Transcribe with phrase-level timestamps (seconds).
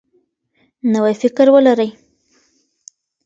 [0.93, 1.89] نوی فکر ولرئ.